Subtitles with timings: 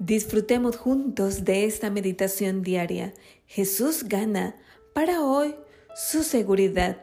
[0.00, 3.12] Disfrutemos juntos de esta meditación diaria.
[3.44, 4.56] Jesús gana
[4.94, 5.54] para hoy
[5.94, 6.96] su seguridad.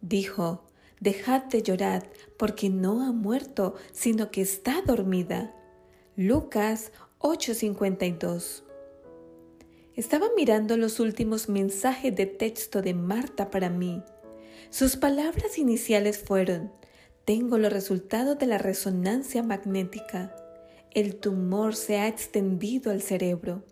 [0.00, 0.62] Dijo,
[1.00, 2.08] dejad de llorar
[2.38, 5.52] porque no ha muerto, sino que está dormida.
[6.14, 8.62] Lucas 8:52
[9.96, 14.00] Estaba mirando los últimos mensajes de texto de Marta para mí.
[14.70, 16.70] Sus palabras iniciales fueron,
[17.24, 20.36] tengo los resultados de la resonancia magnética
[20.94, 23.64] el tumor se ha extendido al cerebro.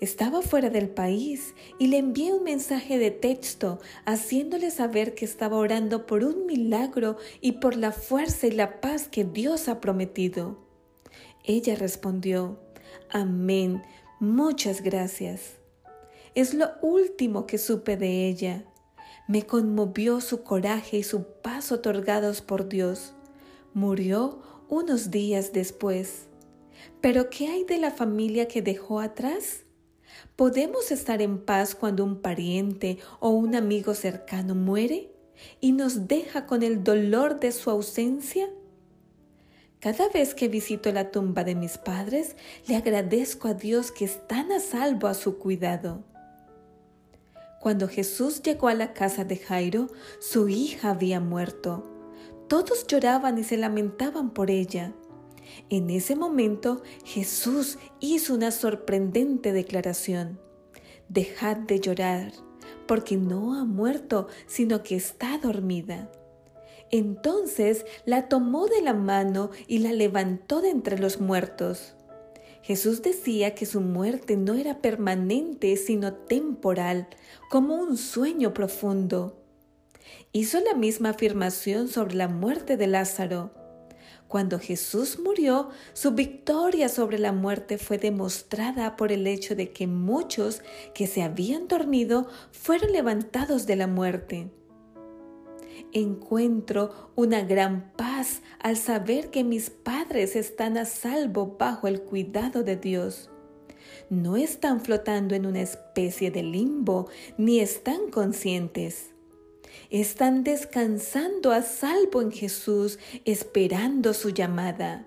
[0.00, 5.56] Estaba fuera del país y le envié un mensaje de texto haciéndole saber que estaba
[5.56, 10.58] orando por un milagro y por la fuerza y la paz que Dios ha prometido.
[11.44, 12.58] Ella respondió,
[13.08, 13.82] Amén,
[14.20, 15.56] muchas gracias.
[16.34, 18.64] Es lo último que supe de ella.
[19.28, 23.14] Me conmovió su coraje y su paz otorgados por Dios.
[23.72, 26.26] Murió unos días después.
[27.00, 29.64] Pero ¿qué hay de la familia que dejó atrás?
[30.34, 35.12] ¿Podemos estar en paz cuando un pariente o un amigo cercano muere
[35.60, 38.48] y nos deja con el dolor de su ausencia?
[39.80, 42.36] Cada vez que visito la tumba de mis padres,
[42.66, 46.02] le agradezco a Dios que están a salvo a su cuidado.
[47.60, 49.88] Cuando Jesús llegó a la casa de Jairo,
[50.20, 51.95] su hija había muerto
[52.48, 54.92] todos lloraban y se lamentaban por ella.
[55.70, 60.40] En ese momento Jesús hizo una sorprendente declaración.
[61.08, 62.32] Dejad de llorar,
[62.86, 66.10] porque no ha muerto, sino que está dormida.
[66.90, 71.94] Entonces la tomó de la mano y la levantó de entre los muertos.
[72.62, 77.08] Jesús decía que su muerte no era permanente, sino temporal,
[77.48, 79.45] como un sueño profundo
[80.32, 83.52] hizo la misma afirmación sobre la muerte de Lázaro.
[84.28, 89.86] Cuando Jesús murió, su victoria sobre la muerte fue demostrada por el hecho de que
[89.86, 90.62] muchos
[90.94, 94.50] que se habían dormido fueron levantados de la muerte.
[95.92, 102.64] Encuentro una gran paz al saber que mis padres están a salvo bajo el cuidado
[102.64, 103.30] de Dios.
[104.10, 109.15] No están flotando en una especie de limbo, ni están conscientes
[109.90, 115.06] están descansando a salvo en Jesús, esperando su llamada.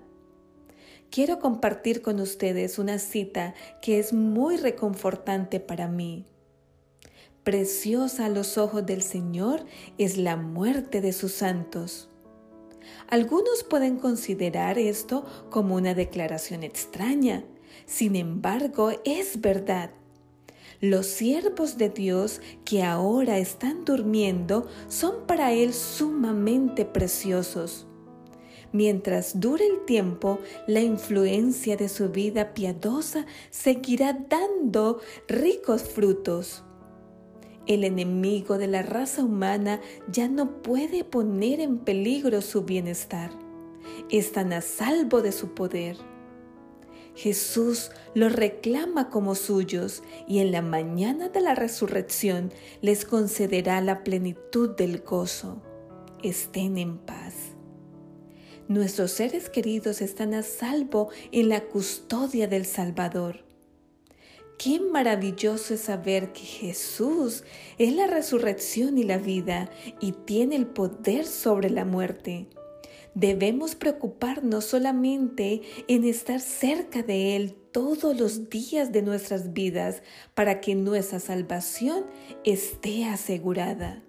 [1.10, 6.24] Quiero compartir con ustedes una cita que es muy reconfortante para mí.
[7.42, 9.64] Preciosa a los ojos del Señor
[9.98, 12.08] es la muerte de sus santos.
[13.08, 17.44] Algunos pueden considerar esto como una declaración extraña,
[17.86, 19.90] sin embargo es verdad.
[20.80, 27.86] Los siervos de Dios que ahora están durmiendo son para Él sumamente preciosos.
[28.72, 36.64] Mientras dure el tiempo, la influencia de su vida piadosa seguirá dando ricos frutos.
[37.66, 43.30] El enemigo de la raza humana ya no puede poner en peligro su bienestar.
[44.08, 45.98] Están a salvo de su poder.
[47.14, 54.04] Jesús los reclama como suyos y en la mañana de la resurrección les concederá la
[54.04, 55.62] plenitud del gozo.
[56.22, 57.34] Estén en paz.
[58.68, 63.44] Nuestros seres queridos están a salvo en la custodia del Salvador.
[64.58, 67.44] Qué maravilloso es saber que Jesús
[67.78, 72.48] es la resurrección y la vida y tiene el poder sobre la muerte
[73.14, 80.02] debemos preocuparnos solamente en estar cerca de Él todos los días de nuestras vidas
[80.34, 82.06] para que nuestra salvación
[82.44, 84.02] esté asegurada.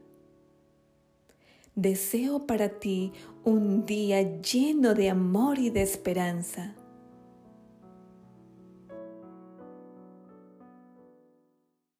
[1.76, 3.14] Deseo para ti
[3.44, 6.76] un día lleno de amor y de esperanza.